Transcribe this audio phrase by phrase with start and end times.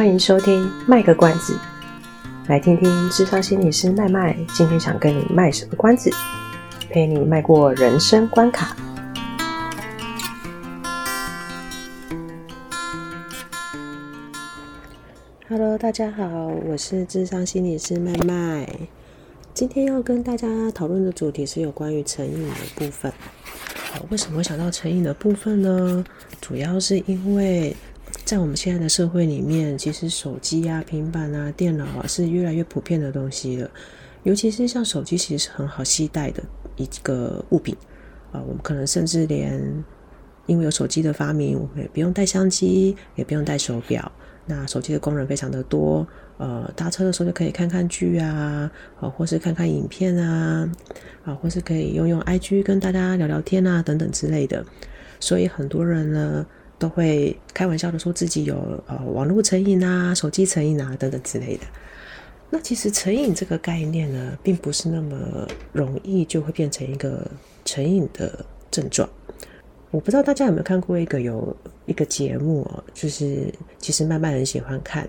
[0.00, 1.54] 欢迎收听卖个关子，
[2.46, 6.10] 来听听智商心理师麦麦今天想跟你卖什么关子，
[6.88, 8.74] 陪你迈过人生关卡。
[15.50, 16.24] Hello，大家好，
[16.66, 18.66] 我是智商心理师麦麦，
[19.52, 23.12] 今天要跟大家讨论的主题是有关于成瘾的部分。
[24.08, 26.02] 为什么会想到成瘾的部分呢？
[26.40, 27.76] 主要是因为。
[28.30, 33.68] 在我们现在的社会里面，其实手机啊、平板啊、电脑啊是越来越普遍的东西了。
[34.22, 36.40] 尤其是像手机，其实是很好携带的
[36.76, 37.76] 一个物品
[38.30, 38.40] 啊。
[38.46, 39.60] 我们可能甚至连
[40.46, 44.12] 因为有手机的发明，我们也不用带相机，也不用带手表。
[44.46, 46.06] 那手机的功能非常的多，
[46.38, 50.72] 呃，搭车的时候就可以看看剧啊，啊，或是看看影片啊，
[51.24, 54.64] 啊，或是可以用用 IG 跟大家聊聊天啊，等等之类的。
[55.18, 56.46] 所以很多人呢。
[56.80, 58.56] 都会开玩笑的说自己有
[58.88, 61.62] 呃网络成瘾啊、手机成瘾啊等等之类的。
[62.48, 67.24] 那其实成瘾这个概念呢，并不是那么容易就会变成一个
[67.64, 69.08] 成瘾的症状。
[69.92, 75.06] 我不知道大家有没有看过一个有一个节目哦，就是其实慢慢很喜欢看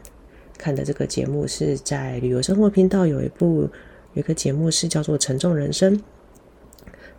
[0.58, 3.70] 看的这个节目，是在旅游生活频道有一部
[4.14, 5.98] 有一个节目是叫做《沉重人生》。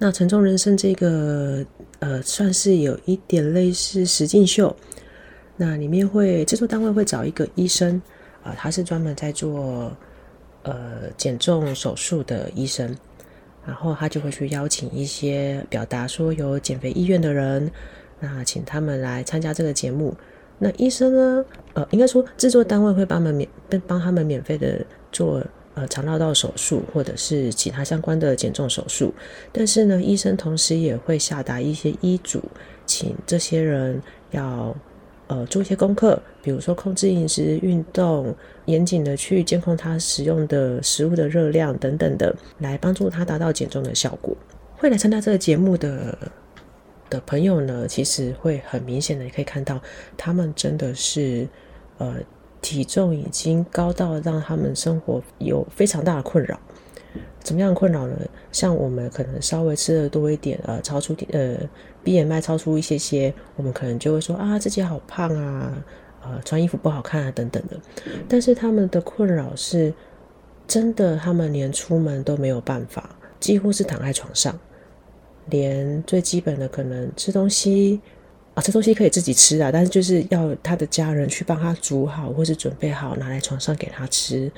[0.02, 1.64] 那《沉重人生》这个
[2.00, 4.74] 呃，算是有一点类似实境秀。
[5.56, 8.02] 那里面会制作单位会找一个医生
[8.42, 9.96] 啊、他是专门在做
[10.64, 12.92] 呃减重手术的医生，
[13.64, 17.70] 然后他就会去邀请一些表达说有减肥意愿的人，
[18.18, 20.12] 那请他们来参加这个节目。
[20.58, 23.48] 那医生呢，呃，应该说制作单位会帮他们免
[23.86, 25.40] 帮他们免费的做。
[25.74, 29.10] 呃，肠绕道手术或者是其他相关的减重手术，
[29.50, 32.42] 但是呢，医生同时也会下达一些医嘱，
[32.84, 33.98] 请这些人
[34.32, 34.76] 要
[35.28, 44.36] 呃做一些功课，比如说控制饮食、运动，严谨的去监控他使用的食物的热量等等的，来帮助他达到减重的效果。
[44.76, 46.18] 会来参加这个节目的
[47.08, 49.80] 的朋友呢，其实会很明显的可以看到，
[50.18, 51.48] 他们真的是
[51.96, 52.16] 呃。
[52.62, 56.58] 体重已经高到让他们生活有非常大的困扰。
[57.42, 58.16] 怎么样困扰呢？
[58.52, 61.58] 像我们可能稍微吃的多一点，呃，超出，呃
[62.04, 65.84] ，BMI 超出一些些，我们可能就会说啊，自己好胖啊，
[66.22, 67.76] 呃，穿衣服不好看啊，等等的。
[68.28, 69.92] 但是他们的困扰是，
[70.68, 74.56] 真的，他们连出门都没有办法，几乎是躺在床上，
[75.50, 78.00] 连最基本的可能吃东西。
[78.54, 84.50] 啊，这东西可以自己吃啊，但是就是要他的家人去帮他煮好，或是准备好拿来床上给他吃。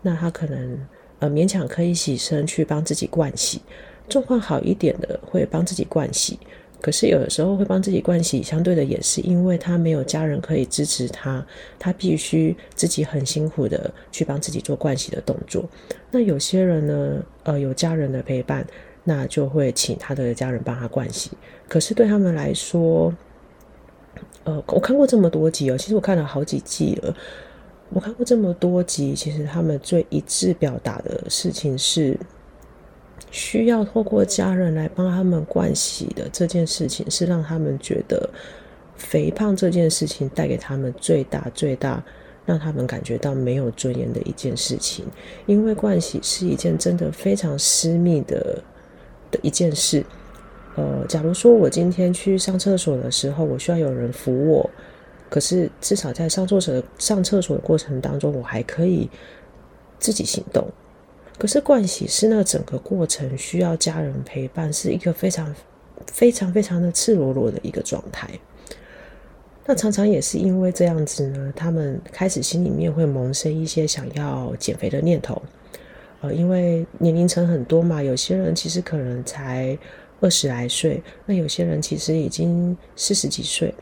[0.00, 0.78] 那他可能
[1.18, 3.60] 呃勉强可以洗身去帮自己灌洗，
[4.08, 6.38] 状况好一点的会帮自己灌洗。
[6.80, 11.46] 可是有的时候会帮自己灌洗，相对的也是因为他没有家人可以支持他，
[11.78, 15.66] 他必须自己很辛苦的去帮自己做灌洗的动作。
[16.10, 18.66] 那有些人呢，呃有家人的陪伴，
[19.02, 21.30] 那就会请他的家人帮他灌洗。
[21.66, 23.10] 可是对他们来说，
[24.44, 27.16] 呃，我看过这么多集哦，其实我看了好几季了。
[27.90, 32.18] 我看过这么多集，其实他们最一致表达的事情是，
[33.30, 38.28] 需要透过家人来帮他们灌洗的这件事情，是让他们觉得
[38.96, 42.02] 肥胖这件事情带给他们最大最大，
[42.44, 45.04] 让他们感觉到没有尊严的一件事情。
[45.46, 48.62] 因为盥洗是一件真的非常私密的
[49.30, 50.04] 的一件事。
[50.76, 54.68] 呃，假如说我今天去上厕所的时候，我需要有人扶我，
[55.30, 59.08] 可是至少在上厕所上厕所的过程当中，我还可以
[60.00, 60.66] 自己行动。
[61.38, 65.54] 可是盥洗是那整个过程需要家人陪伴，是一个非常
[66.06, 68.28] 非常非常的赤裸裸的一个状态。
[69.64, 75.40] 那常常也是因为这样子呢，他们开始心里面会萌生一些想要减肥的念头。
[76.20, 79.78] 呃，因为年龄层很多嘛，有些人其实可能才。
[80.24, 83.74] 二十来岁，那有些人其实已经四十几岁，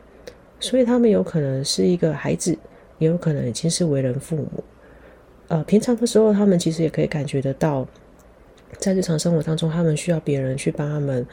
[0.59, 2.51] 所以他们有可能是一个孩子，
[2.97, 4.49] 也有可能已经是为人父母。
[5.47, 7.87] 呃，平常的时候，他们其实也可以感觉得到，
[8.77, 11.25] 在日常生活当中，他们需要别人去帮他们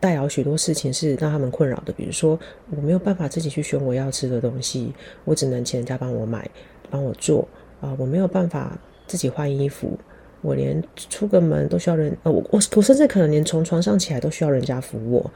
[0.00, 1.92] 代劳许多事情，是让他们困扰的。
[1.92, 4.94] 比如说，我没有办法自己去选我要吃的东西，
[5.26, 6.48] 我只能请人家帮我买、
[6.88, 7.46] 帮我做
[7.82, 9.98] 啊、我没有办法自己换衣服。
[10.42, 15.30] 我连出个门都需要人，呃，我我我甚至可能连从床上起来都需要人家扶我。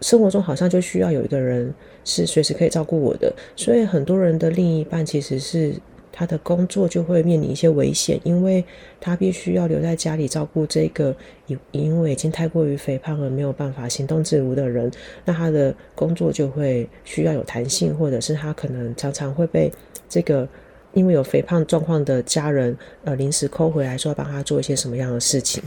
[0.00, 1.72] 生活中好像就需要有一个人
[2.04, 5.72] 是随时可以照顾我的，所以很多人的另一半其实是
[6.12, 8.62] 他的工作就会面临一些危险，因为
[9.00, 11.14] 他必须要留在家里照顾这个
[11.46, 14.90] 因因为已经太过于肥胖而没有办法行动自如的人，
[15.24, 19.72] 那他的工作就会需要有弹性，或者是他可能常常会被
[20.08, 20.46] 这个
[20.94, 25.62] 因为有肥胖状况的家人，呃，临时抠回来说要帮他做一些什么样的事情，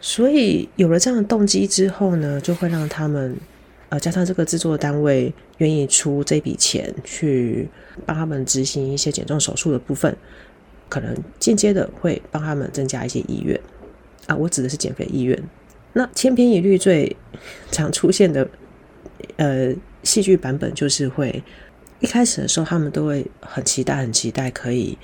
[0.00, 3.34] 所以有了这样的动机之后呢，就会让他们，
[3.88, 7.68] 呃，加上这个制作单位愿意出这笔钱去
[8.04, 10.14] 帮他们执行一些减重手术的部分，
[10.88, 13.58] 可能间接的会帮他们增加一些意愿
[14.26, 15.42] 啊，我指的是减肥意愿。
[15.94, 17.16] 那千篇一律最
[17.70, 18.46] 常出现的，
[19.36, 21.42] 呃，戏剧版本就是会。
[22.00, 24.96] 一开始的时候，他们都会很期待、很期待可以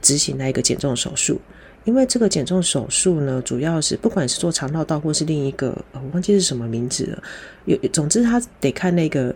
[0.00, 1.40] 执行那一个减重手术，
[1.84, 7.22] 因为这个减重手术呢，主要是不管是做肠绕道或是另一个，我忘记是什么名字了。
[7.64, 9.34] 有，总之他得看那个，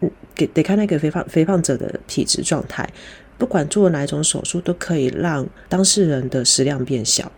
[0.00, 2.88] 嗯，得得看那个肥胖肥胖者的体质状态。
[3.38, 7.30] 不管做哪一种手术，都可以让当事人的食量变小。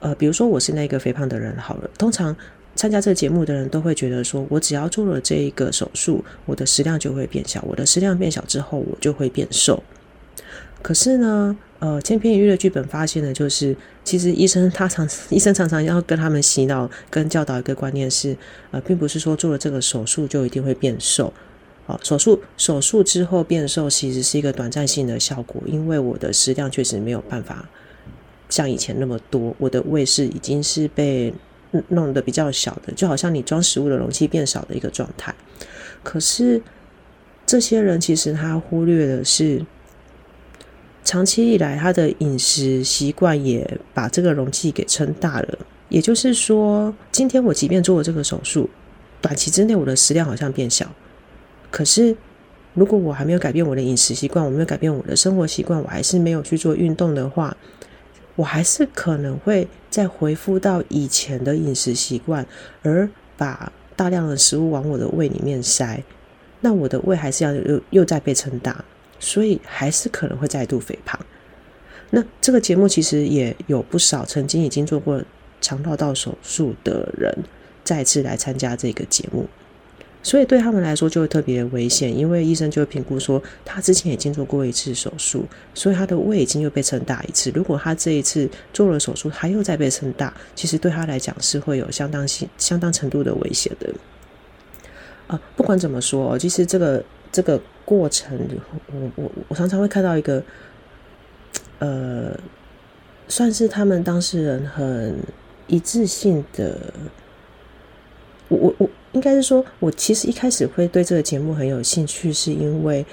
[0.00, 2.36] 呃，比如说我是那个肥胖的人，好了，通常。
[2.78, 7.60] 参加这个节目的人都会觉得说，我只要做了这一个手术，我的食量就会变小。
[7.66, 9.82] 我的食量变小之后，我就会变瘦。
[10.80, 18.36] 可是呢，呃，千篇一律的剧本发现呢，就是其实医生他常 医生常常要跟他们洗脑跟教导一个观念是，
[18.70, 21.32] 呃，并不是说做了这个手术就一定会变瘦。
[21.88, 27.68] 啊，手术手术之后变瘦其实是一个短暂性的效果，因为我的食量确实没有办法
[28.48, 31.34] 像以前那么多，我的胃是已经是被。
[31.88, 35.34] 弄得比较小的，就好像你装食物的容器变少的一个状态。
[36.02, 36.62] 可是
[37.44, 39.64] 这些人其实他忽略的是，
[41.04, 45.58] 长期以来他的饮食习惯也把这个容器给撑大了。
[45.88, 48.68] 也就是说，今天我即便做了这个手术，
[49.20, 50.90] 短期之内我的食量好像变小，
[51.70, 52.14] 可是
[52.74, 57.56] 如果我还没有改变我的饮食习惯，我没有改变我的生活习惯，我还是没有去做运动的话。
[58.38, 62.46] 我还是可能会再回复到以前的饮食习惯，
[62.84, 66.00] 而把大量的食物往我的胃里面塞，
[66.60, 68.84] 那我的胃还是要又又再被撑大，
[69.18, 71.18] 所以还是可能会再度肥胖。
[72.10, 75.20] 那这个节目其实也有不少曾经已经做过
[75.60, 77.36] 肠道道手术的人
[77.82, 79.48] 再次来参加这个节目。
[80.20, 87.50] 所以对他们来说就会特别危险，因为医生就会评估说，他之前已经做过一次手术，所以他的胃已经又被撑大一次。
[87.54, 93.94] 如果他这一次做了手术，他又再被撑大，其实对他来讲是会有相当性、相当程度的危险的。
[95.28, 98.36] 啊，不管怎么说，其实这个这个过程，
[98.92, 100.42] 我我我常常会看到一个，
[101.78, 102.38] 呃，
[103.28, 105.16] 算是他们当事人很
[105.68, 106.92] 一致性的，
[108.48, 108.90] 我我我。
[109.12, 113.04] 应该是说，我其实一开始会对这个节目很有兴趣，是因为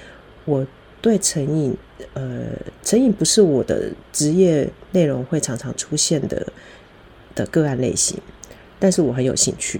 [0.43, 0.65] 我
[1.01, 1.73] 对成瘾，
[2.13, 2.43] 呃，
[2.83, 6.45] 成瘾不是我的职业内容会常常出现的
[7.33, 8.19] 的个案类型，
[8.77, 9.79] 但是我很有兴趣。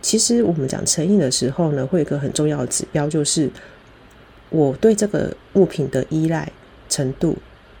[0.00, 3.50] 其实我们讲成瘾的时候呢，会有一个很重要的指标，就是
[4.50, 6.50] 我对这个物品的依赖
[6.88, 7.36] 程度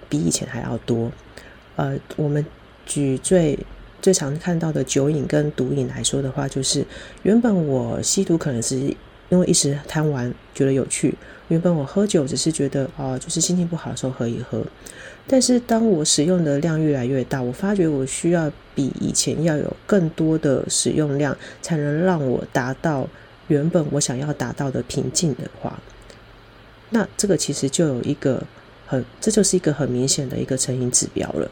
[0.08, 1.12] 比以前还要多。
[1.76, 2.44] 呃，我们
[2.84, 3.58] 举最。
[4.02, 6.84] 最常看到的酒瘾跟毒瘾来说的话，就是
[7.22, 8.76] 原本我吸毒可能是
[9.28, 11.14] 因为一时贪玩觉得有趣，
[11.48, 14.62] 原本我喝酒只是觉得哦，就是心情不好的时候喝一喝。
[15.28, 23.08] 但是当我使用的量越来越大，我发觉我需要比以前要有更多的使用量，才能让我达到
[23.46, 25.80] 原本我想要达到的平静的话，
[26.90, 28.42] 那这个其实就有一个
[28.84, 31.48] 很，这就是一个很明显的一个成瘾指标了。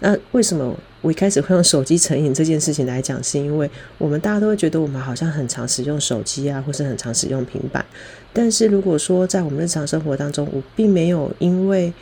[0.00, 3.22] 那为什么我一开始会用手机成瘾这件事情来讲？
[3.22, 7.84] 是因为我们大家都会觉得我们好像很常使用手机啊，或是很常使用平板。
[8.32, 11.92] 但是如果说在我们日常生活当中，我并没有因为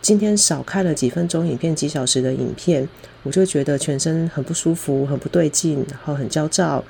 [0.00, 2.88] 今天少看了几分钟影片、几小时的影片，
[3.22, 6.84] 我就觉得全身很不舒服、很不对劲，然后很焦躁。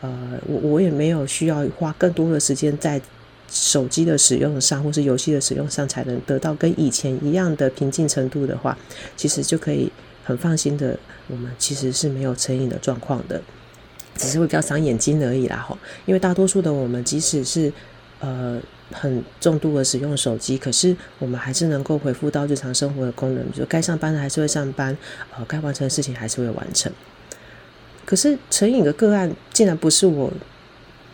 [0.00, 3.00] 呃，我我也没有需要花更多的时间在
[3.50, 8.76] 手机的使用上，或是游戏的使用上，才能得到跟以前一样的平静程度的话，
[9.16, 9.90] 其实就可以
[10.22, 13.40] 很放心的，我们其实是没有成瘾的状况的，
[14.16, 15.78] 只是会比较伤眼睛而已啦吼。
[16.04, 17.72] 因为大多数的我们，即使是
[18.20, 18.60] 呃
[18.92, 24.94] 很重度的使用手机，可是我们还是能够恢复到日常生活的功能，比如说该上班的还是会上班，
[25.34, 26.92] 呃，该完成的事情还是会完成。
[28.04, 30.30] 可是成瘾的个案，竟然不是我。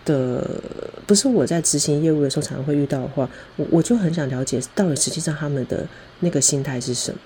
[0.07, 0.61] 的
[1.07, 5.87] 不是我在执行业务的时候常常会遇到的话，我我就很想了解到底实际上他们的
[6.21, 7.19] 那个心态是什么。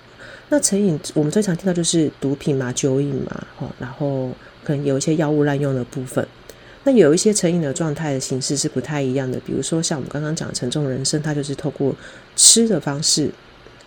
[0.49, 4.31] 那成瘾我们最常听到就是毒品嘛、酒瘾嘛，哈，然后
[4.63, 6.27] 可能有一些药物滥用的部分。
[6.83, 11.95] 那有一些成瘾的状态的形式是不太一样的，比如说像我们刚刚讲的沉重人生，它就是透过
[12.35, 13.29] 吃的方式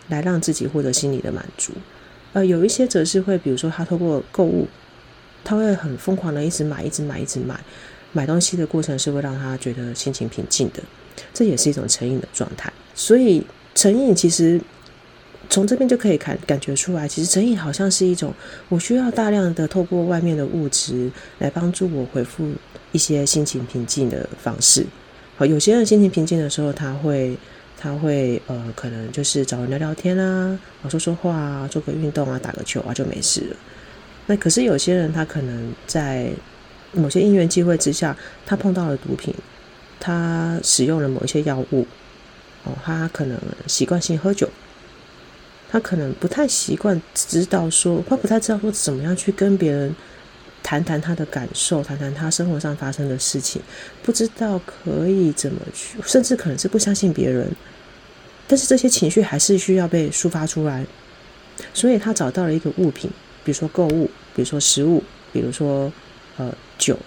[0.08, 1.72] 来让自己获得心理的满足。
[2.32, 4.68] 呃，有一些则是会，比如说他透过购物，
[5.42, 7.58] 他会很疯狂的一直买、一直买、一直买。
[8.12, 10.82] 买东西的过程是会让他觉得心情平静的，
[11.32, 12.72] 这也是一种成瘾的状态。
[12.94, 14.60] 所以成瘾其实
[15.48, 18.32] 从这边就可以感感觉出来，其实成瘾好像是一种
[18.68, 22.52] 我需要大量的透过外面的物质来帮助我恢复
[22.92, 24.86] 一些心情平静的方式。
[25.36, 27.36] 好，有些人心情平静的时候，他会
[27.78, 33.56] 他会呃，可能就是找人聊聊天啊，说说话啊，做个运动啊，打个球啊，就没事了。
[34.26, 36.30] 那可是有些人，他可能在
[36.92, 39.34] 某些因缘机会之下，他碰到了毒品，
[39.98, 41.86] 他使用了某一些药物，
[42.64, 44.48] 哦，他可能习惯性喝酒，
[45.70, 49.94] 他可能不太习惯知道说，他不太知道说怎么样去跟别人
[50.62, 53.60] 谈谈他的感受，谈谈他生活上发生的事情，
[54.02, 57.50] 不知道可以怎么去，甚至可能是不相信别人，
[58.46, 60.86] 但是这些情绪还是需要被抒发出来，
[61.72, 63.10] 所以他找到了一个物品。
[63.44, 65.92] 比如说购物，比如说食物，比如说
[66.46, 66.98] 呃酒，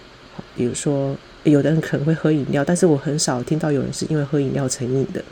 [0.56, 5.22] 比如说有的人可能会喝饮料，但是我很少听到有人是因为喝饮料成瘾的，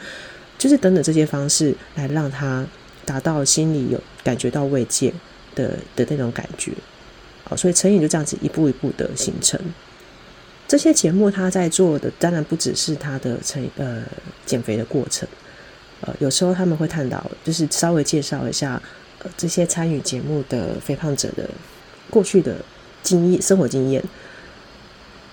[0.59, 2.67] 就是等等这些方式来让他
[3.05, 5.13] 达到心里有感觉到慰藉
[5.55, 6.73] 的的那种感觉，
[7.45, 9.61] 好，所以成瘾就这样子一步一步的形成。
[10.67, 14.03] 这些节目他在做的当然不只是他的成呃
[14.47, 15.29] 减肥的过程，
[16.01, 18.81] 呃有时候他们会探讨，就是稍微介绍一下。
[19.39, 21.49] 这些参与节目的肥胖者的
[22.11, 22.57] 过去的
[23.05, 24.03] 经验、生活经验，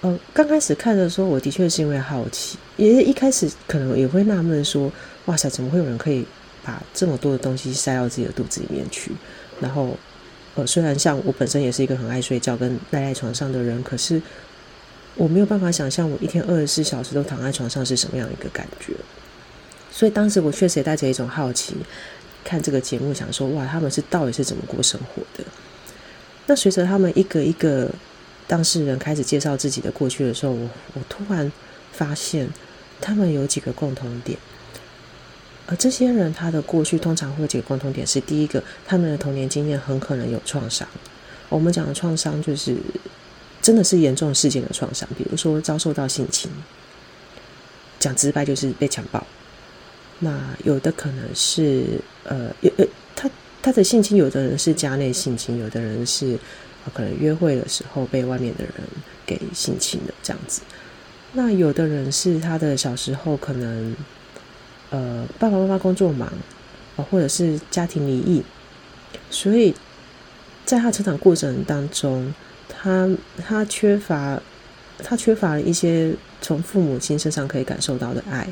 [0.02, 4.92] 呃，刚开始看的时候，我的确是因为好奇，也一开始可能也会纳闷说
[5.26, 6.24] ：“哇塞，怎么会有人可以
[6.64, 9.12] 把这么多的东西塞到自己的肚子里面去？”
[9.60, 9.98] 然后，
[10.54, 14.22] 呃，虽然像我本身也是一个很爱睡觉跟赖在床上的人，可是
[15.16, 18.94] 我没有办法想象我一天二十四小时都躺在床上是什么样一个感觉。
[19.92, 21.76] 所以当时我确实也带着一种好奇。
[22.44, 25.44] 看这个节目，想说哇，他们是到底是怎么过生活的？
[26.52, 27.90] 那随着他们一个一个
[28.46, 31.50] 当事人开始介绍自己的过去的时候，我我突然
[31.94, 32.46] 发现
[33.00, 34.38] 他们有几个共同点。
[35.66, 40.86] 而这些人他的过去通常会有几个共同点是：第一个，他们的童年经验很可能有创伤。
[41.48, 42.76] 我们讲的创伤就是
[43.62, 46.52] 真的是严重事件的创伤，比如说遭受到性侵，
[47.98, 49.26] 讲直白就是被强暴。
[50.20, 51.86] 那有的可能是
[52.26, 52.86] 呃，有呃，
[53.62, 56.38] 他的性侵，有的人是家内性侵，有的人是
[56.94, 58.74] 可能约会的时候被外面的人
[59.26, 60.62] 给性侵的这样子。
[61.34, 63.96] 那有的人是他的小时候可能
[64.90, 66.32] 呃爸爸妈妈工作忙，
[67.10, 68.44] 或者是家庭离异，
[69.30, 69.74] 所以
[70.66, 72.34] 在他成长过程当中，
[72.68, 74.42] 他他缺乏
[74.98, 78.48] 他缺乏了一些从父母亲身上可以感受到的爱。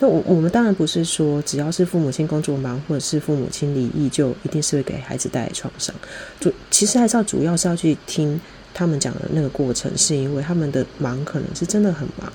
[0.00, 5.94] 那我我们当然不是说只要是父母亲工作忙，或者是父母亲离异，就一定是会给孩子带来创伤。
[6.38, 8.40] 主其实还是要主要是要去听
[8.72, 12.32] 他们讲的那个过程，是因为他们的忙可能是真的很忙。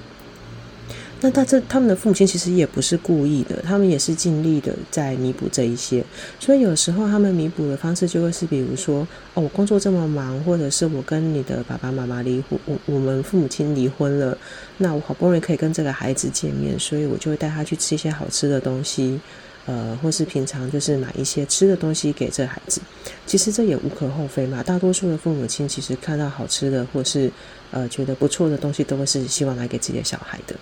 [1.23, 6.03] 那他这他们的父母亲其实也不是故意的，他们也是尽力的在弥补这一些。
[6.37, 14.37] 所以有时候他们弥补的方式就会是，比如说哦，我工作这么忙，或者是我跟你的爸爸妈妈离婚，我我们父母亲离婚了，
[14.79, 19.17] 那我好不容易可以跟这个孩子见面，所以我就会带他去吃一些好吃的东西，
[19.65, 22.81] 呃，或是平常就是买一些吃的东西给这孩子。
[23.25, 27.31] 其实这也无可厚非嘛，大多数的父母亲其实看到好吃的或是
[27.71, 30.53] 呃觉得不错的东西，都会是希望买给自己的小孩的。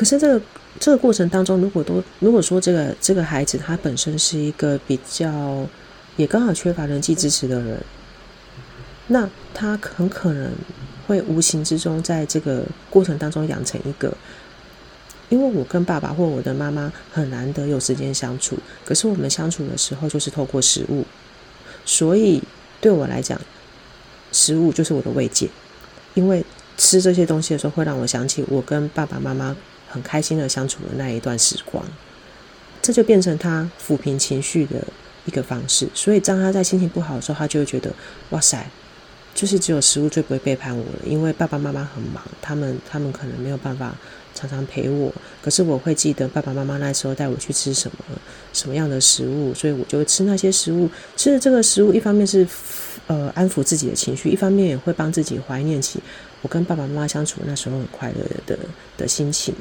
[0.00, 0.44] 可是这个
[0.78, 5.66] 这个过程当中，如果都如果说这个这个孩子他本身是一个比较
[6.16, 7.78] 也刚好缺乏人际支持的人，
[9.08, 10.50] 那他很可能
[11.06, 14.16] 会无形之中在这个过程当中养成一个，
[15.28, 21.04] 因为我跟爸爸或我的妈妈很难得有时间相处，可是我们相处的时候就是透过食物，
[21.84, 22.42] 所以
[22.80, 23.38] 对我来讲，
[24.32, 25.50] 食物就是我的慰藉，
[26.14, 26.42] 因为
[26.78, 29.54] 吃这些东西的时候会让我想起我跟爸爸妈妈。
[29.90, 31.84] 很开心的相处的那一段时光，
[32.80, 34.82] 这就变成他抚平情绪的
[35.26, 35.88] 一个方式。
[35.94, 37.92] 所以，当他在心情不好的时候，他就会觉得，
[38.30, 38.64] 哇塞，
[39.34, 41.00] 就是只有食物最不会背叛我了。
[41.04, 43.94] 因为爸爸妈妈很忙，他们他们可能没有办法
[44.34, 47.98] 常常陪我，可是我会记得爸爸妈妈那时候带我去吃什么
[48.52, 50.88] 什么样的食物，所以我就吃那些食物。
[51.16, 52.46] 吃的这个食物，一方面是
[53.06, 56.00] 呃安抚自己的情绪，一方面也会帮自己怀念起
[56.42, 58.58] 我跟爸爸妈妈相处那时候很快乐的
[58.96, 59.54] 的心情。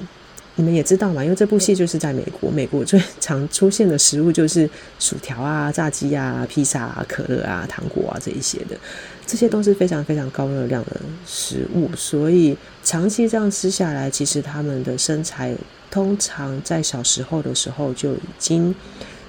[0.60, 8.78] 你们也知道嘛，因为这部戏就是在美国，美国最 常出现的食物就是薯条啊、炸鸡啊、披萨啊、可乐啊、糖果啊这一些的，
[9.25, 15.56] 这些都是非常非常高热量的食物，所以长期这样吃下来，其实他们的身材
[15.89, 18.75] 通常在小时候的时候就已经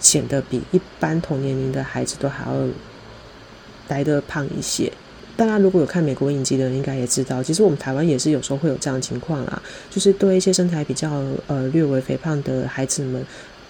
[0.01, 2.67] 显得比一般同年龄的孩子都还要
[3.87, 4.93] 来得胖一些。
[5.40, 13.25] 大家如果有看美国影集的人，应该也知道，其实我们台湾也是有时候会有这样的情况啦，就是对一些身材比较呃略微肥胖的孩子们，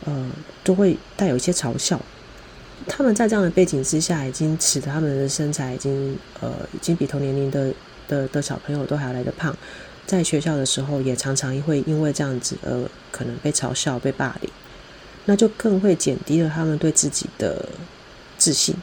[0.04, 0.30] 呃，
[0.64, 2.00] 都会带有一些嘲笑。
[2.88, 7.72] 他们在这样的背景之下，已经使得他们的身材已经呃，已经比同年龄的
[8.08, 9.56] 的的小朋友都还要来得胖。
[10.04, 14.50] 在学校的时候，也常常会因为这样子而可能被嘲笑、被霸凌，
[15.26, 17.68] 那就更会减低了他们对自己的
[18.36, 18.74] 自信，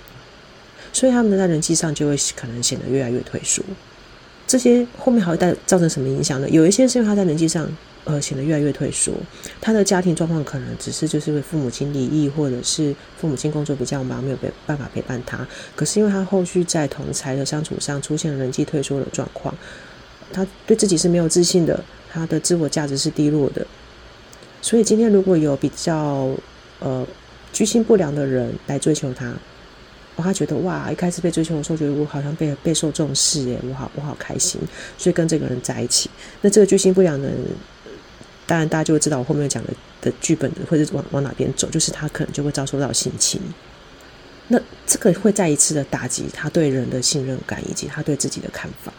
[0.94, 3.64] 所以他们在人际上就会可能显得越来越退缩。
[4.46, 6.50] 这些后面还会带造成什么影响呢？
[6.50, 7.70] 有一些是因为他在人际上
[8.06, 9.12] 呃显得越来越退缩，
[9.60, 15.46] 他的家庭状况可能只是就是为父母亲离异，或者是父母亲工作比较忙，没有办法陪伴他。
[15.76, 19.54] 可是因为他后续在同才的相处上出现了人际退缩的状况。
[20.32, 23.66] 他对自己是没有自信的，他的自我价值是低落的，
[24.62, 26.30] 所以今天如果有比较
[26.80, 27.08] 呃
[27.54, 29.34] 居心不良的人来追求他，
[30.18, 34.60] 哦，他觉得哇，一开始被追求的时候，觉得我好像被备受重视耶，我好我好开心，
[34.98, 36.10] 所以跟这个人在一起。
[36.42, 37.38] 那这个居心不良的人，
[38.46, 39.70] 当然大家就会知道我后面讲的
[40.02, 43.40] 的剧本会是往往哪边走，就是他可能就会遭受到性侵。
[44.50, 48.92] 那这个会再一次的打击他对人的信任感以及他对自己的看法。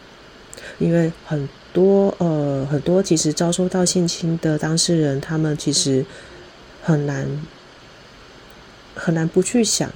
[0.77, 6.05] 因为很多呃很多其实遭受到性侵的当事人，他们其实
[6.81, 7.27] 很难
[8.95, 9.91] 很难不去想，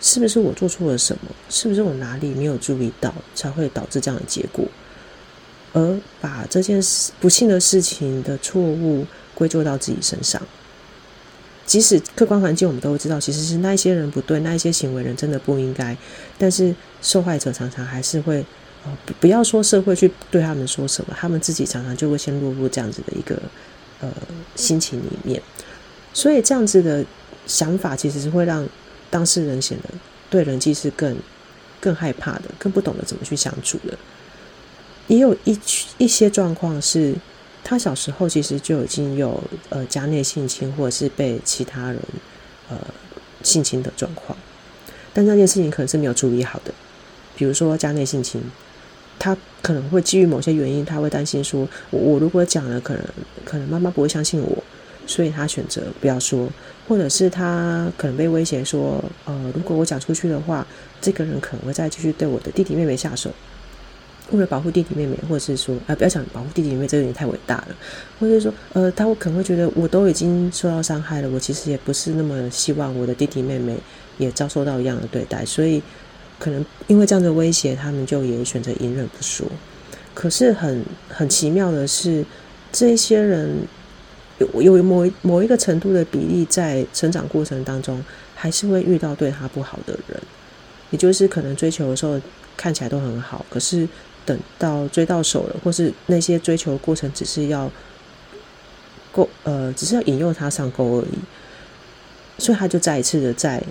[0.00, 1.30] 是不是我做错了什么？
[1.48, 4.64] 是不是我哪里没有注意到，才会导致这样的结果？
[5.72, 10.40] 而把这件事不幸的事情的错误归咎到自己身上，
[11.66, 15.96] 即使客观环境我们都知道，其实是那一些人不对，那一些行为人真的不应该，
[16.38, 18.44] 但是受害者常常还是会。
[19.04, 23.36] 不不要说社会去对他们说什么，他们自己常常就会先落入这样子的一个
[24.00, 24.10] 呃
[24.54, 25.42] 心情里面，
[26.14, 27.04] 所以这样子的
[27.46, 28.66] 想法其实是会让
[29.10, 29.84] 当事人显得
[30.30, 31.16] 对人际是更
[31.80, 33.96] 更害怕的，更不懂得怎么去相处的。
[35.06, 35.58] 也有一
[35.98, 37.14] 一些状况是，
[37.64, 42.00] 他小时候其实就已经有呃家内性侵或者是被其他人
[42.68, 42.76] 呃
[43.42, 44.36] 性侵的状况，
[45.14, 46.72] 但那件事情可能是没有处理好的，
[47.36, 48.42] 比如说家内性侵。
[49.20, 53.02] 他可能会基于某些原因，他会担心说，我我如果讲了，可能
[53.44, 54.62] 可能妈妈不会相信我，
[55.08, 56.48] 所以他选择不要说，
[56.88, 60.66] 或者是他可能被威胁说，呃，如果我讲出去的话，
[61.00, 63.30] 这个人可能会再继续对我的弟弟妹妹下手，
[64.30, 67.68] 为了保护弟弟妹妹，或者是说，呃，不要想保护弟弟妹妹，这个有点太伟大了，
[68.18, 73.76] 或者说，呃，他会可能会觉得我都已经受到伤害了，我其实也不是那么希望我的弟弟妹妹
[74.16, 75.82] 也遭受到一样的对待，所以。
[76.40, 79.44] 可能因为这样的威胁，他们就也选择隐忍不说。
[80.14, 82.24] 可是很很奇妙的是，
[82.70, 83.56] 这些人
[84.38, 90.20] 有有某某一个程度的比例，在成长过程当中，还是会遇到对他不好的人。
[90.90, 92.20] 也就是可能追求的时候
[92.56, 93.88] 看起来都很好，可是
[94.24, 97.70] 等到追到手了，或是那些追求的过程只是要
[99.12, 101.18] 勾呃，只是要引诱他上钩而已，
[102.38, 103.62] 所以他就再一次的在。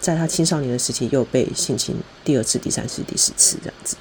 [0.00, 3.94] 在他青少年的时期又被性侵第二次、第三次、第四次这样子，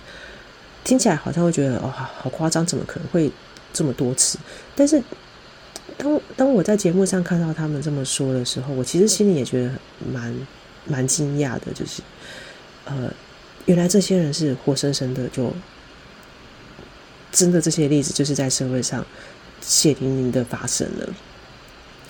[0.83, 3.31] 听起来好像会觉得哦，好夸张，怎么可能会
[3.71, 4.39] 这么多次？
[4.75, 4.99] 但是
[5.97, 9.71] 当当我在节目上看到他们这么说的时候，我其实心里也觉得
[10.12, 10.47] 蛮
[10.86, 12.01] 蛮惊讶的，就是
[12.86, 13.13] 呃，
[13.65, 15.54] 原来这些人是活生生的，就
[17.32, 19.06] 真的这些例子就是在社会上
[19.62, 21.10] 血淋淋的发生了。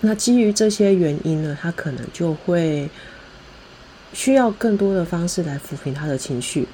[0.02, 2.90] 那基于这些原因呢，他可能就会。
[4.14, 6.68] 需要更多的方式来抚平他的情绪，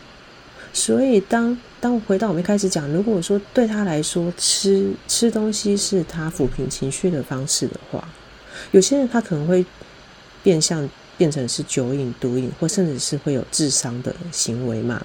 [0.78, 8.08] 所以当当回到我们一开始讲，如果说对他来说吃吃东西是他抚平情绪的方式的话，
[8.70, 9.66] 有些人他可能会
[10.44, 10.88] 变相
[11.18, 15.04] 变成是酒瘾、毒瘾，或甚至是会有自伤的行为嘛。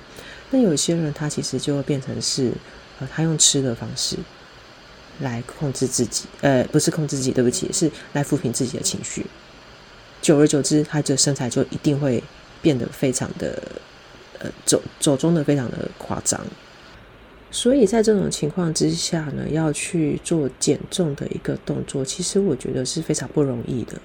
[0.50, 2.52] 那有些人他其实就会变成是，
[3.10, 4.16] 他用吃的方式
[5.20, 9.24] 来控制自己，呃，不是控制自己，对不起，是来抚平自己的情绪。
[10.20, 12.22] 久而久之，他的身材就一定会
[12.60, 13.60] 变得非常的，
[14.42, 16.40] 呃，走走中的非常的夸张。
[17.50, 24.00] 所以在这种情况之下呢，要去做减重的一个动作，其实我觉得是非常不容易的。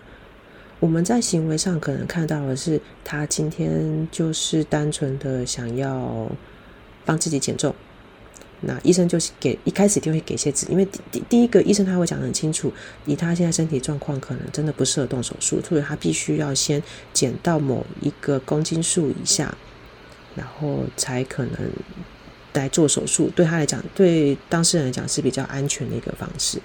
[0.79, 6.29] 我们在行为上可能看到的是，他今天就是单纯的想要
[7.05, 7.73] 帮自己减重。
[8.59, 12.73] 那医生就是给一开始一定会给些指，因为第第第一个医生他会讲得很清楚，
[13.05, 16.81] 以他现在身体状况，可能真的不适合动手术，所以他必须要先
[17.13, 19.55] 减到某一个公斤数以下，
[20.37, 21.69] 然后才可能
[22.53, 23.29] 来做手术。
[23.35, 26.59] 对他来讲，对当事人来讲是比较安全的一个方式。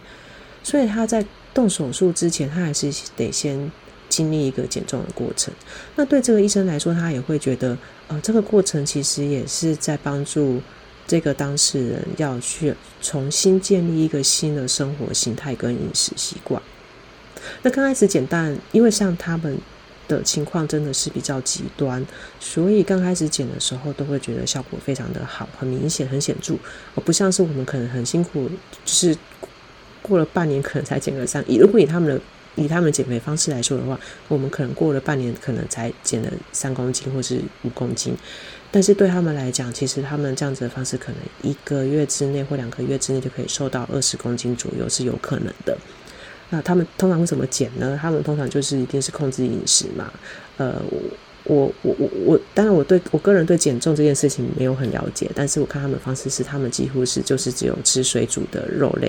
[0.63, 3.73] 所以他在动手术之前，他还是得先
[4.09, 5.53] 经历一个减重的过程。
[5.97, 7.77] 那对这个医生来说，他也会觉得，
[8.09, 10.61] 呃，这个过程其实也是在帮助。
[11.05, 16.63] 这个当事人要去重新建立一个新的生活形态跟饮食习惯，
[17.63, 19.59] 那刚开始减蛋，因为像他们
[20.09, 22.05] 的情况真的是比较极端，
[22.41, 26.55] 所以刚开始减的时候都会觉得效果非常的好，很明显，很显著，
[26.95, 28.49] 而不像是我们可能很辛苦，
[28.85, 29.17] 就是
[30.03, 31.45] 过了半年可能才减个三。
[31.49, 32.21] 如果以他们的
[32.55, 38.15] 以他们减肥方式来说的话，我们可能过了半年可能才减了三公斤或是五公斤，
[38.71, 45.79] 但是对他们来讲，其实他们这样子的方式可能一个月之内或两个月之内就可以瘦到二十公斤左右是有可能的。
[46.55, 47.99] 那他们通常会怎么减呢？
[48.01, 50.13] 他们通常就是一定是控制饮食嘛。
[50.59, 50.83] 呃，
[51.45, 59.09] 我我我我，当然我对我个人对减重这件事情没有很了解，但是我看他们的方式是，他们几乎是就是只有吃水煮的肉类。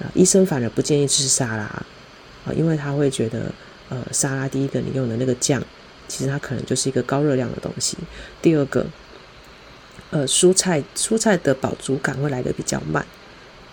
[0.00, 3.52] 啊，医生反而不建议吃沙拉啊，因为他会觉得，
[3.88, 5.62] 呃，沙拉第一个你用的那个酱，
[6.08, 7.96] 其实它可能就是一个高热量的东西。
[8.42, 8.84] 第二个，
[10.10, 13.06] 呃，蔬菜蔬菜的饱足感会来得比较慢。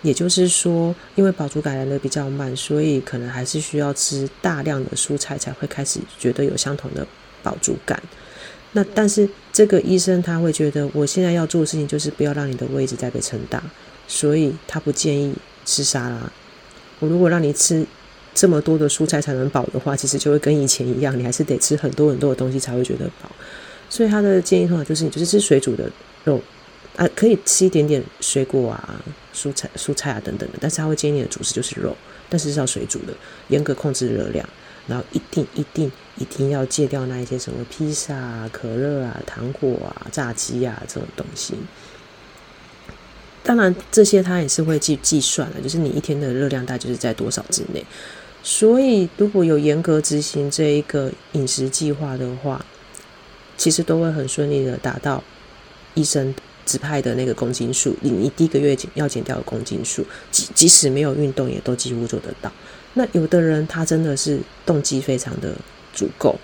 [0.02, 7.06] 也就是说，因为饱足感来的比较慢，所以可能还是需要吃大量的蔬菜才会开始觉得有相同的
[7.42, 8.02] 饱足感。
[8.72, 13.62] 那但是这个医生他会觉得，我现在要做的事情就是不要让你的胃一直在被撑大，
[14.08, 15.34] 所以他不建议
[15.66, 16.32] 吃沙拉。
[16.98, 17.84] 我如果让你吃
[18.32, 23.30] 这么多的蔬菜才能饱的话，其实就会跟以前一样，你还是得吃很多很多的东西才会觉得饱。
[23.90, 25.90] 所以他的建议通常就是，你就是吃水煮的
[26.24, 26.40] 肉。
[26.96, 29.02] 啊，可以吃一点点水果啊、
[29.34, 31.96] 蔬菜、蔬菜啊等等的，但是他会建议你的主食就是肉，
[32.28, 33.14] 但是是要水煮的，
[33.48, 34.48] 严格控制热量，
[34.86, 41.54] 然后一定、一定、一定要戒掉那一些什么披萨啊、可乐啊、糖果啊、炸鸡啊这种东西。
[43.42, 47.84] 当然，这些他也是会计计算的，就是你一天的热量大概就是在多少之内。
[48.42, 52.64] 所以，如果有严格执行这一个饮食计划的话，
[53.56, 55.22] 其实都会很顺利的达到
[55.94, 56.34] 医生
[56.70, 62.52] 指派的那个公斤数，你你第一个月减要减掉的公斤数，即即使没有运动，也都几乎做得到。
[62.94, 65.52] 那有的人他真的是动机非常的
[65.92, 66.36] 足够，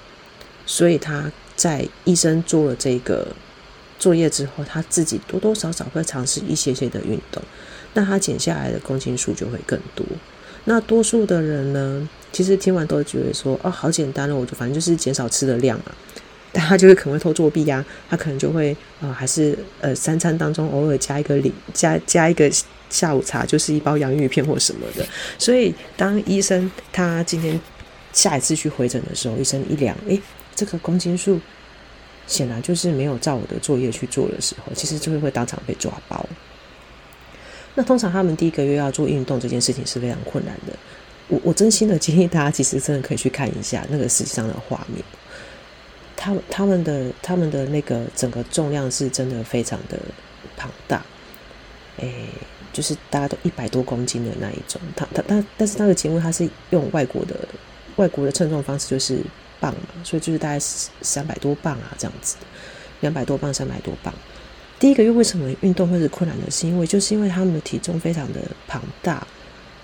[0.67, 3.29] 所以他在医生做了这个
[4.01, 7.41] 作业之后，他自己多多少少会尝试一些些的运动，
[7.95, 10.05] 那他减下来的公斤数就会更多。
[10.65, 15.93] 那多数的人呢，其实听完都觉得说，哦，好简单了，我就反正就是减少吃的量嘛。
[16.57, 22.51] 但他就会可能会偷作弊呀、啊，他可能就会呃还是呃三餐当中偶尔加一个零加加一个
[22.89, 25.07] 下午茶，就是一包洋芋片或什么的。
[25.39, 27.61] 所以当医生他今天
[28.15, 30.19] 下一次去回诊的时候，医生一量，诶，
[30.55, 31.39] 这个公斤数
[32.27, 36.27] 显然就是没有照我的作业去做的时候，其实就会会当场被抓包。
[37.75, 40.73] 那通常他们第一个月要做运动这件事情是非常困难的。
[41.29, 45.05] 我我真心的建议大家，其实真的可以去看一下那个实际上的画面。
[46.17, 49.99] 他他们的他们的那个整个重量是真的非常的
[50.57, 51.05] 庞大，
[51.99, 52.29] 诶、
[52.73, 54.81] 就是大家都一百多公斤的那一种。
[54.97, 57.37] 他他他，但是那个节目他是用外国的
[57.97, 59.21] 外国的称重方式，就是
[59.61, 62.37] 磅嘛，所以就是大概三百多磅啊这样子，
[63.01, 64.13] 两百多磅、三百多磅。
[64.79, 66.51] 第一个月为什么运动会是困难的？
[66.51, 69.27] 是因为就是因为他们的体重非常的庞大，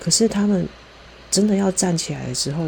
[0.00, 0.66] 可是他们
[1.30, 2.66] 真的要站起来的时候。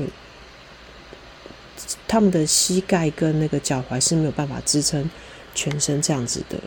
[2.06, 5.08] 他们的膝盖跟那个脚踝是没有办法支撑
[5.54, 6.58] 全身这样子的，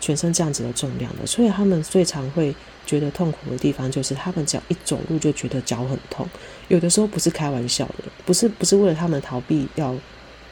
[0.00, 2.54] 全身这样子的重量的，所以他们最常会
[2.84, 6.28] 觉得痛苦的地方就是他们只要一走路就觉得脚很痛，
[6.68, 9.94] 有的时候不是开玩笑的，不是不是为了他们逃避要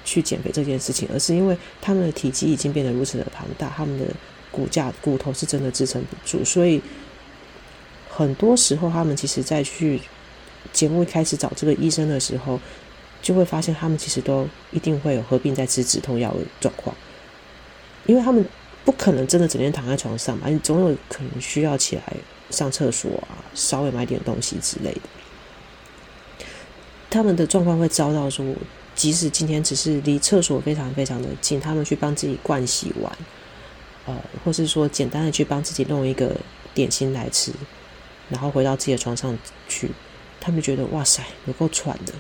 [0.05, 4.07] 去减肥这件事情，而是因为他们的体积已经变得如此的庞大，他们的
[4.51, 6.83] 骨架骨头是真的支撑不住，所以
[8.09, 10.01] 很多时候他们其实在去
[10.73, 12.61] 节目一开始找这个医生的时候。
[13.25, 16.95] 就会发现他们其实都一定会有合并在吃止痛药的状况，
[18.05, 18.45] 因为他们
[18.85, 22.03] 不可能真的整天躺在床上嘛，你总有可能需要起来
[22.51, 25.01] 上厕所啊，稍微买点东西之类的。
[27.09, 28.45] 他们的状况会遭到说，
[28.95, 33.11] 即使今天只是离厕所非常非常的近，他们去帮自己盥洗完，
[34.05, 36.37] 呃，或是说简单的去帮自己弄一个
[36.75, 37.51] 点心来吃，
[38.29, 39.91] 然后回到自己的床上去，
[40.39, 42.13] 他们觉得哇塞，有够喘的。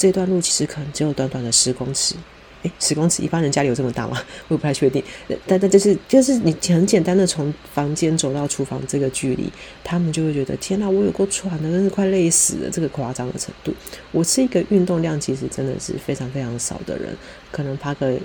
[0.00, 2.14] 这段路其实可能只有短短的十公尺，
[2.62, 4.16] 诶，十公尺，一般人家里有这么大吗？
[4.48, 5.04] 我也不太确定。
[5.46, 9.52] 但但就是就是你很简单的从房间走到厨房这个距离，
[9.84, 13.74] 他们就会觉得天哪，我有够喘的，真是快累死了，这个夸张的程度。
[14.10, 17.14] 我是一个运动量其实真的是非常非常少的人，
[17.52, 18.18] 可能爬个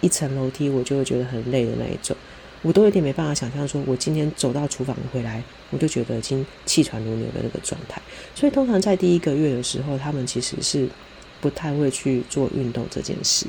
[0.00, 2.16] 一层楼梯，我就会觉得很累的那一种。
[2.62, 8.00] 我都有点没办法想象，说我今天走到厨房回来，我就觉得已经气喘如牛的那个状态。
[8.34, 10.88] 所以通常在第一个月的时候，他们其实是
[11.40, 13.46] 不太会去做运动这件事。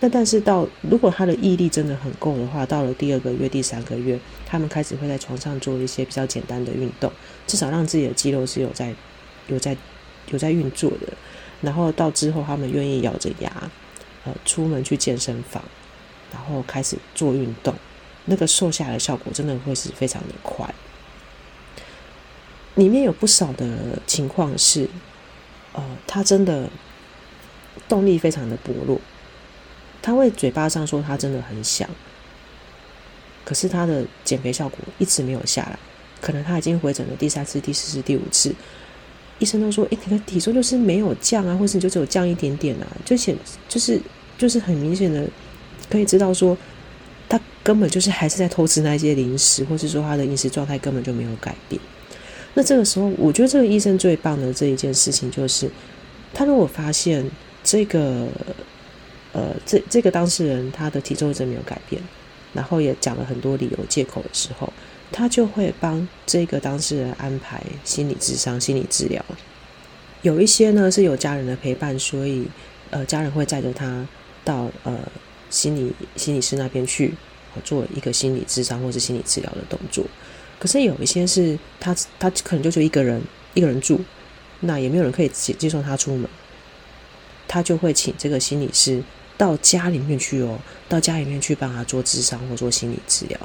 [0.00, 7.10] 那但是到如果他的毅力真的很够的话，到了第二个月、第三个月，他们开始会在床上做一些比较简单的运动，
[7.48, 8.94] 至少让自己的肌肉是有在
[9.48, 9.76] 有在
[10.30, 11.08] 有在运作的，
[11.60, 13.70] 然后到之后他们愿意咬着牙，
[14.24, 15.62] 呃，出门去健身房，
[16.32, 17.74] 然后开始做运动，
[18.28, 20.72] 那个瘦下来的效果真的会是非常的快。
[22.74, 24.88] 里面有不少的情况是，
[25.72, 26.70] 呃，他真的
[27.88, 29.00] 动力非常的薄弱，
[30.00, 31.88] 他会嘴巴上说他真的很想，
[33.44, 35.78] 可是他的减肥效果一直没有下来，
[36.20, 38.54] 可能他已经回诊了第三次、第四次、第五次，
[39.40, 43.36] 医生都说：“诶，你的体重就是没有降啊，或是你就只有降一点点啊。”就显
[43.68, 44.00] 就是
[44.36, 45.28] 就是很明显的
[45.90, 46.56] 可以知道说，
[47.68, 51.78] 根本就是还是在偷吃那些零食，或是说他的饮食状态根本就没有改变。
[52.54, 55.70] 那这个时候，我觉得这个医生最棒的这一件事情就是，
[56.32, 57.30] 他如果发现
[57.62, 58.26] 这个，
[59.34, 62.00] 呃，这这个当事人他的体重一直没有改变，
[62.54, 64.72] 然后也讲了很多理由借口的时候，
[65.12, 69.22] 他就会帮这个当事人安排心理智商、心理治疗。
[70.22, 72.46] 有一些呢是有家人的陪伴，所以
[72.88, 74.08] 呃，家人会载着他
[74.42, 74.98] 到呃
[75.50, 77.12] 心理心理师那边去
[77.64, 80.04] 做一个心理智商或是心理治疗的动作。
[80.58, 83.22] 可是有一些是他，他可能就是一个人
[83.54, 84.00] 一个人住，
[84.60, 86.28] 那也没有人可以接接送他出门，
[87.46, 89.02] 他就会请这个心理师
[89.36, 93.38] 到家里面去哦，到家里面去帮他做智商或做心理治疗。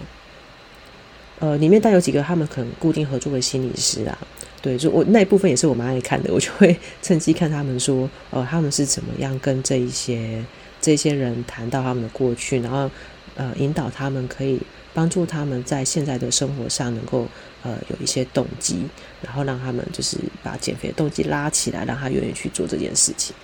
[1.40, 4.18] 呃，里面带有几个他们可能固定合作的心理师啊，
[4.62, 10.44] 对，就我那一部分也是我蛮爱看的，我就会趁机看他们说，呃，他们是怎么样跟这一些
[10.82, 12.90] 这些人谈到他们的过去，然后
[13.36, 14.60] 呃引导他们可以。
[14.96, 17.28] 帮助他们在现在的生活上能够
[17.64, 18.86] 呃有一些动机，
[19.24, 23.36] 然后让他们就是把减肥的动机拉起来，让他愿意去做这件事情。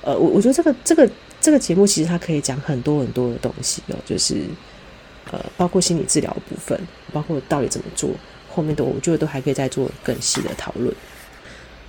[0.00, 1.10] 呃，我我觉得这个这个
[1.42, 4.36] 这个节目其实它可以讲很多很多的东西哦，就是
[5.30, 6.80] 呃包括心理治疗部分，
[7.12, 8.08] 包括到底怎么做，
[8.48, 10.90] 后面的我觉得都还可以再做更细的讨论。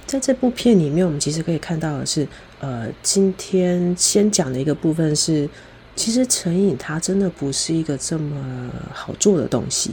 [0.05, 2.27] 在这部片里面，我们其实可以看到的是，
[2.59, 5.49] 呃，今天先讲的一个部分是。
[6.01, 9.91] 其实成瘾它真的不是一个这么好做的东西。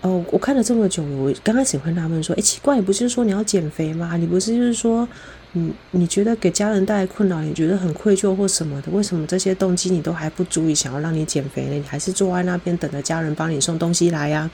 [0.00, 4.16] 哦，我看了这么久，我刚开始会纳闷说：“诶，奇怪，你不是说你要减肥吗？
[4.16, 5.08] 你不是就是说，
[5.52, 8.90] 你你觉得给家人带来困扰，你觉得很愧疚或什么的？
[8.90, 11.74] 为什么这些动机你都还不足以想要让你减肥呢？
[11.74, 14.50] 你还是坐在那边等着家人帮你送东西来呀？”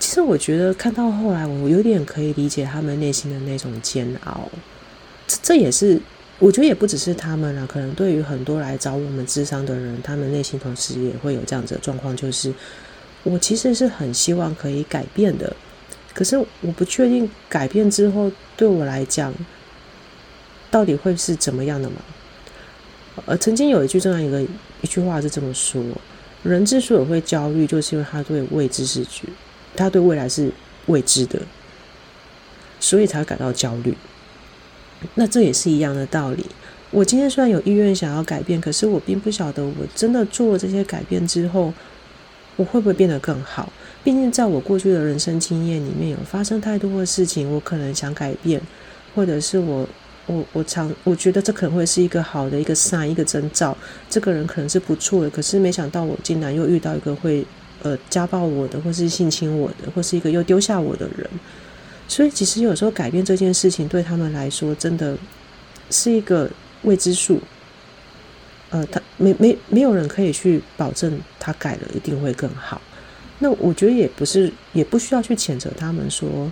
[0.00, 4.48] 其实我觉得看到后来，我有点可以理解他们内心的那种煎熬。
[5.28, 6.02] 这这也是。
[6.40, 12.54] 我觉得也不只是他们啦，可能对于很多来找我们咨商的人，他们内心同时也会有这样子的状况，就是
[13.24, 15.52] 我其实是很希望可以改变的，
[16.14, 19.34] 可是我不确定改变之后对我来讲
[20.70, 21.96] 到底会是怎么样的嘛。
[23.26, 24.40] 呃，曾经有一句这样一个
[24.80, 25.82] 一句话是这么说：
[26.44, 29.24] 人之所以会焦虑，就是因为他对未知是觉，
[29.74, 30.52] 他对未来是
[30.86, 31.42] 未知的，
[32.78, 33.92] 所以才感到焦虑。
[35.14, 36.44] 那这也是一样的道理。
[36.90, 41.72] 我今天虽然有意愿想要改变，可是我并不晓得我真的做了这些改变之后，
[42.56, 43.70] 我会不会变得更好？
[44.02, 48.58] 毕竟在我过去的人生经验里面，有发生太多的事情，我可能想改变，
[49.14, 49.86] 或者是我
[50.26, 53.76] 我我常我觉得这可能会是一个好的一个善一个征兆，
[54.08, 57.44] 这个人可能是不错的，可是没想到我竟然又遇到一个会
[57.82, 61.28] 呃家暴我的，或是性侵我的，或是一个又丢下我的人。
[62.08, 65.14] 所以，其实有时候改变这件事情对他们来说，真的
[65.90, 66.50] 是一个
[66.82, 67.38] 未知数。
[68.70, 72.80] 呃，他没没没有人可以去保证他改了一定会更好。
[73.40, 76.50] 那我觉得也不是，也不需要去谴责他们说，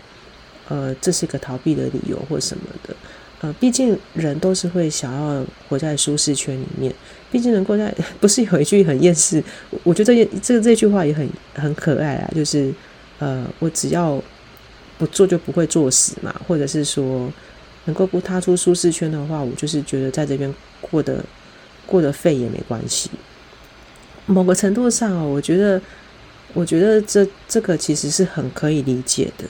[0.69, 2.95] 呃，这是一个逃避的理由或什么的。
[3.41, 6.95] 呃，毕竟人都是会想要活在舒适圈里面。
[7.31, 9.43] 毕竟能够在， 不是有一句很厌世，
[9.85, 12.73] 我觉得这这这句话也很很可爱啊，就是
[13.19, 14.23] 呃，我只要。
[14.99, 17.31] 不做就不会作死嘛，或者是说，
[17.85, 21.23] 能够不踏出舒适圈的话，我就是觉得在这边过得
[21.87, 23.11] 过得废也没关系。
[24.25, 25.81] 某个程度上哦，我觉得，
[26.55, 29.45] 我觉得这这个其实是很可以理解的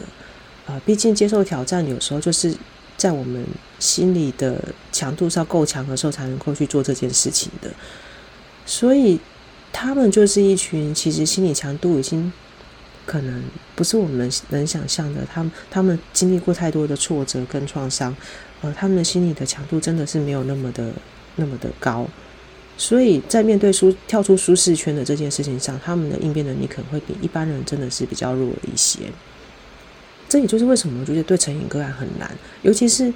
[0.66, 0.80] 啊。
[0.84, 2.52] 毕竟接受挑战有时候就是
[2.96, 3.44] 在我们
[3.78, 7.70] 心理的强度上够强的时候，才能够去做这件事情的。
[8.66, 9.20] 所以
[9.72, 12.32] 他们就是一群其实心理强度已经。
[13.06, 13.42] 可能
[13.74, 18.14] 不是我们能想象的，他们他们经历过太多的挫折跟创伤，
[18.60, 20.92] 呃，他们的心理的强度真的是没有那么的
[21.36, 22.06] 那么的高，
[22.76, 28.98] 所以在面对舒跳出舒适圈的这件事情上，他们的应变能力可能会比一般人真的是比较弱一些。
[30.28, 32.30] 这也就是为什么我觉得对成瘾个案很难，
[32.62, 33.12] 尤其是。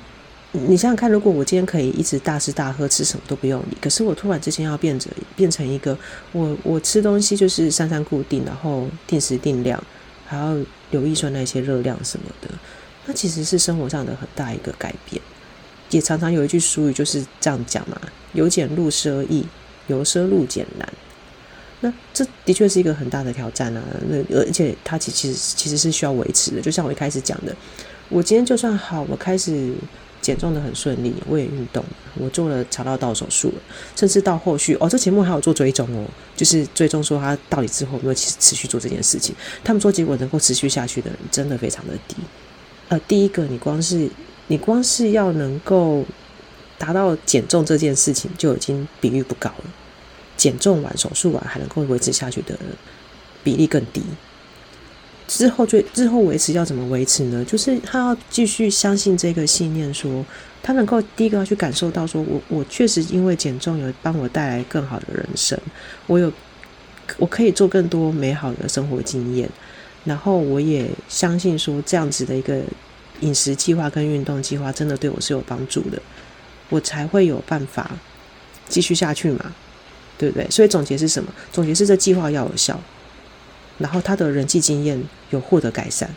[0.52, 5.96] 你想想看，如果我今天可以一直大吃大喝，吃什么都不用理，可是我突然之间要变着变成一个，
[6.32, 9.82] 我我吃东西就是三餐固定，然后定时定量，
[10.26, 10.56] 还要
[10.90, 12.48] 留意说那些热量什么的，
[13.06, 15.22] 那其实是生活上的很大一个改变。
[15.90, 18.00] 也常常有一句俗语就是这样讲嘛
[18.34, 19.46] ：“由俭入奢易，
[19.88, 20.88] 由奢入俭难。”
[21.82, 23.82] 那这的确是一个很大的挑战啊！
[24.08, 26.60] 那而且它其其实其实是需要维持的。
[26.60, 27.56] 就像我一开始讲的，
[28.08, 29.72] 我今天就算好，我开始
[30.30, 33.54] 减重的很顺利，我也运动，我做了肠道道手术了，
[33.96, 39.34] 甚至到后续哦，这节目还有做追踪哦，就是追踪说他到底之后有没有持持续做这件事情。
[39.64, 42.14] 他们说结果能够持续下去的人真的非常的低。
[42.90, 44.08] 呃，第一个，你光是
[44.46, 46.04] 你光是要能够
[46.78, 49.64] 达到减重这件事情，就已经比率不高了。
[50.36, 52.56] 减重完、手术完还能够维持下去的
[53.42, 54.00] 比例更低。
[55.30, 57.44] 之后最之后维持要怎么维持呢？
[57.44, 60.26] 就是他要继续相信这个信念，说
[60.60, 65.56] 他能够第一个要去感受到，说我我确实因为减重有帮我带来更好的人生，
[66.08, 66.32] 我有
[67.16, 69.48] 我可以做更多美好的生活经验，
[70.04, 72.60] 然后我也相信说这样子的一个
[73.20, 76.02] 饮食计划跟运动计划真的对我是有帮助的，
[76.68, 77.92] 我才会有办法
[78.68, 79.54] 继续下去嘛。
[80.18, 80.46] 对不对？
[80.50, 81.32] 所以总结是什么？
[81.50, 82.78] 总结是这计划要有效，
[83.80, 86.08] 然后他的人际经验有获得改善，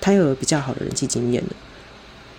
[0.00, 1.50] 他又有比较好的人际经验了，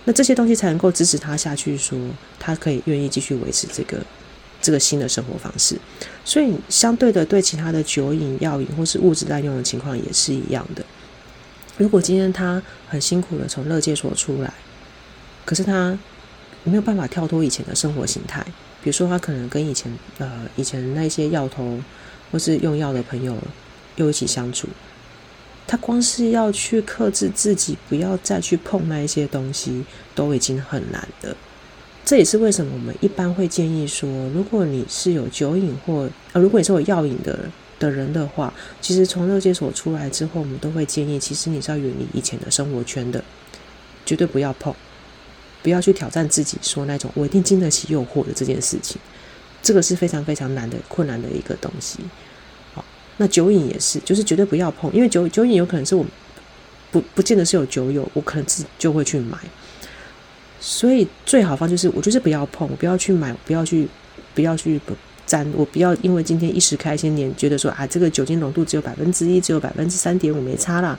[0.06, 1.96] 那这些东西才能够支持他下去，说
[2.40, 3.98] 他可以愿意继续维持这个
[4.60, 5.76] 这个新的生活方式。
[6.24, 10.84] 所以相对的，对其他的酒瘾、药瘾或是物质滥用的情况也是一样的。
[11.76, 14.52] 如果今天他很辛苦的从乐戒所出来，
[15.44, 15.96] 可是他
[16.64, 18.44] 没有办法跳脱以前的生活形态。
[18.82, 21.78] 比如说，他可能跟以前呃以前那些药头
[22.32, 23.36] 或是用药的朋友
[23.96, 24.68] 又一起相处，
[25.66, 31.36] 他光是要去克制自己，不要再去碰那一些东西，都已经很难了。
[32.04, 37.38] 这也是为什么我们一般会建议说，如果你是有酒瘾或呃如果你是有药瘾的
[37.78, 43.22] 的人的话，其实从勒戒所出来之后，我们都会建议，其实你是要远离以前的生活圈的，
[44.04, 44.74] 绝对不要碰。
[45.62, 49.00] 不要去挑战自己，说那种我一定经得起诱惑的这件事情，
[49.62, 52.00] 这个是非常非常难的、困难的一个东西。
[53.22, 56.04] 那酒瘾也是，就是绝对不要碰，因为酒酒瘾有可能是我
[56.90, 59.38] 不不见得是有酒友，我可能自己就会去买。
[60.60, 63.86] 所以最好方就是我就是不要碰，我不要去买，不要去
[64.34, 64.92] 不要去不
[65.24, 70.98] 沾，我不要因为今天一时开心，你觉得说啊这个酒精浓度只有百分之一，只有百分之三点五，没差啦。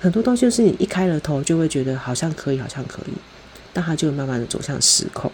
[0.00, 3.12] 很多东西就是你一开了头就会觉得好像可以，好像可以。
[3.74, 5.30] 但它就慢慢的走向失控。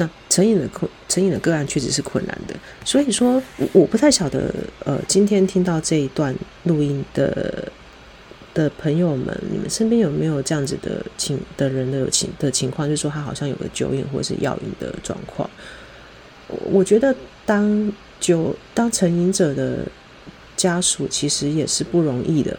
[0.00, 2.54] 那成瘾的困成瘾的个案确实是困难的，
[2.86, 3.42] 所以说
[3.74, 4.50] 我不太晓得，
[4.86, 7.70] 呃，今天听到这一段录音的
[8.54, 15.48] 的朋友们，你们身边有没有这样子的情的人的有情的情况，就是说他好像有个酒瘾或是药瘾的状况。
[16.48, 19.80] 我觉得当酒当成瘾者的
[20.56, 22.58] 家属其实也是不容易的，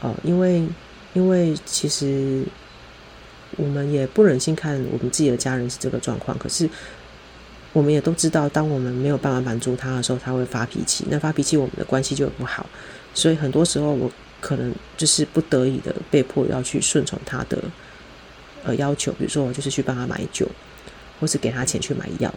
[0.00, 0.66] 哦、因为。
[1.14, 2.44] 因为其实
[3.58, 6.66] 我们也不忍心看我们自己的家人是这个状况，可是
[7.74, 11.04] 我们也都知道，当我们没有办法满足他的时候，他会发脾气。
[11.10, 12.64] 那发脾气，我们的关系就不好。
[13.12, 17.58] 所以很多时候，我可能就是不得已的被迫要去顺从他的
[18.64, 20.48] 呃要求，比如说我就是去帮他买酒，
[21.20, 22.32] 或是给他钱去买药。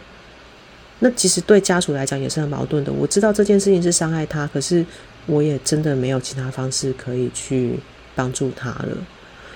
[0.98, 2.92] 那其实对家属来讲也是很矛盾的。
[2.92, 4.84] 我知道这件事情是伤害他，可是
[5.26, 7.78] 我也真的没有其他方式可以去。
[8.14, 8.94] 帮助他了，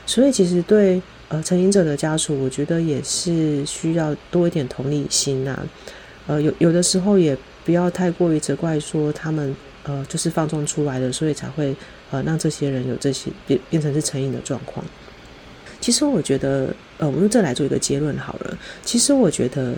[0.06, 5.66] 所以其实对呃成瘾者的家属，我觉得也是需要多一点同理心呐、
[6.26, 11.74] 呃，有有的时候也不要太过于责怪说他们呃就是放纵出来的，所以才会
[12.10, 14.84] 呃让这些人有这些变变成是成瘾的状况。
[15.80, 18.58] 其实我觉得呃，我们用这来做一个结论好了。
[18.84, 19.74] 其实我觉得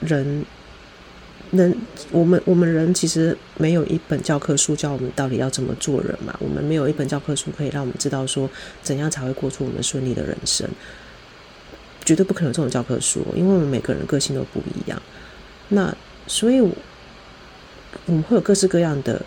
[0.00, 0.44] 人。
[1.52, 1.74] 人，
[2.10, 6.34] 我们我们人其实没有一本教科书教我们到底要怎么做人嘛。
[6.40, 8.50] 我们没有一本教科书可以让我们知道说
[8.82, 10.68] 怎样才会过出我们顺利的人生，
[12.04, 15.00] 绝对不可能有这种教科书，因为我们每个人个性都不一样。
[15.68, 15.94] 那
[16.26, 19.20] 所以，我们会有各式各样的、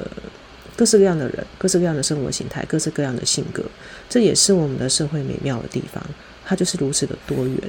[0.76, 3.63] 各式各样的人，各式各样的生活形态，各式各样的性格，
[4.09, 6.03] 这也是我们的社会美妙的地方，
[6.43, 7.59] 它就是如此的多元。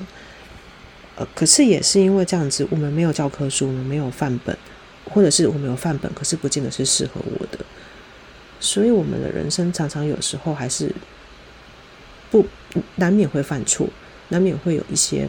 [1.16, 4.56] 呃，可是也是因为这样子，我们没有教科书，我们没有范本，
[5.04, 7.58] 或者是我们有范本，可是不见得是适合我的，
[8.60, 10.94] 所以我们的人生常常有时候还是
[12.30, 12.44] 不
[12.96, 13.88] 难免会犯错，
[14.28, 15.26] 难免会有一些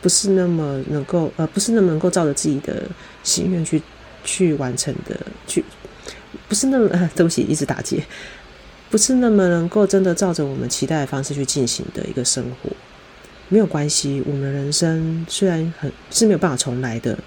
[0.00, 2.84] 不是那么能够呃，不是那么能够照着自己的
[3.24, 3.82] 心愿去
[4.22, 5.18] 去完成的，
[5.48, 5.64] 去
[6.48, 8.00] 不是那么， 对不起，一直打结，
[8.90, 12.70] 不是那么能够真的照着我们期待的方式去进行的一个生活。
[13.48, 17.18] 没有关系，我们的人生虽然很是没有办法重来的，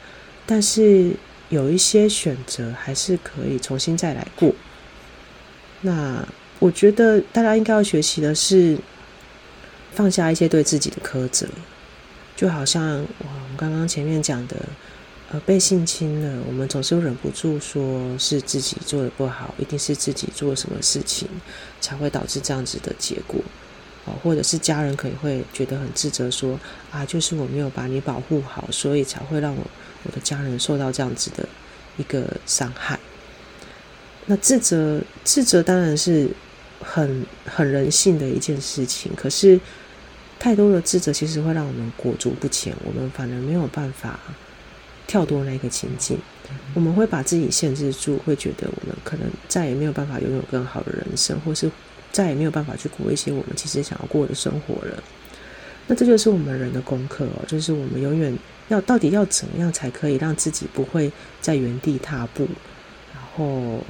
[0.46, 1.12] 但是
[1.50, 4.54] 有一些选择还是可以重新再来过。
[5.82, 6.24] 那
[6.60, 8.78] 我觉得大家应该要学习的是
[9.94, 11.48] 放下一些对自己的苛责，
[12.36, 14.56] 就好像我们刚刚前面讲的，
[15.32, 21.28] 呃，被性侵了，我们总是忍不住说是自己做的不好，一定是自己做什么事情
[21.80, 23.42] 才会导致这样子的结果，
[24.06, 26.60] 哦，或者是家人可能会觉得很自责说，说
[26.92, 29.64] 啊，就是我没有把你保护好，所以才会让我
[30.04, 31.48] 我的家人受到这样子的
[31.98, 33.00] 一个伤害。
[34.26, 36.30] 那自责，自责当然是。
[36.84, 39.60] 很很人性的一件事情，可是
[40.40, 44.20] 太多的自责其实会让我们裹足不前，我们反而没有办法
[45.06, 46.18] 跳脱那个情境，
[46.74, 51.72] 我们会把自己限制住，会觉得我们可能再也没有办法拥有更好的人生，或是
[52.12, 55.04] 再也没有办法去过一些我们其实想要过的生活了。
[55.88, 58.38] 那这就是我们人的功课哦，就是我们永远
[58.70, 62.48] 要到底要怎么样才可以让自己不会在原地踏步，
[63.14, 63.84] 然后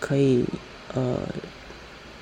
[0.00, 0.44] 可以
[0.94, 1.18] 呃。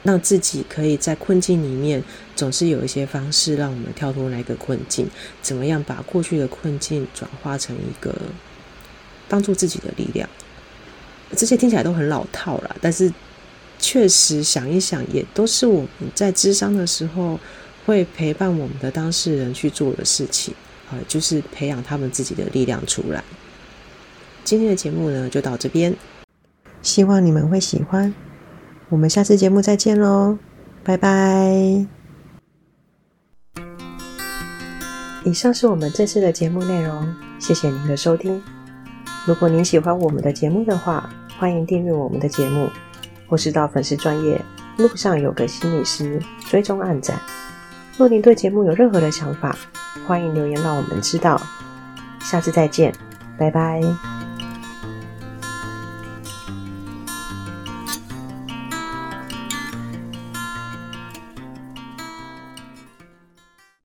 [0.06, 2.04] 让自己可以在困境里面，
[2.36, 5.08] 总是有一些方式让我们跳脱那个困境。
[5.40, 8.14] 怎么样把过去的困境转化成一个
[9.30, 10.28] 帮助自己的力量？
[11.34, 13.10] 这些听起来都很老套了，但是
[13.84, 17.38] 确实想一想，也都是我们在咨商的时候
[17.84, 20.54] 会陪伴我们的当事人去做的事情。
[20.90, 23.22] 啊，就是培养他们自己的力量出来。
[24.42, 25.94] 今天的节目呢，就到这边，
[26.80, 28.14] 希望你们会喜欢。
[28.88, 30.38] 我们下次节目再见喽，
[30.82, 31.86] 拜拜。
[35.26, 38.42] 以上是我们这次的节目内容，谢谢您的收听。
[39.26, 42.68] 如果您喜欢我们的节目的话，欢迎订阅我们的节目，
[43.34, 44.40] 或是到粉丝专业
[44.76, 47.18] 路上有个心理师追踪暗战。
[47.98, 49.56] 若您对节目有任何的想法，
[50.06, 51.42] 欢迎留言让我们知道。
[52.20, 52.94] 下次再见，
[53.36, 54.13] 拜拜。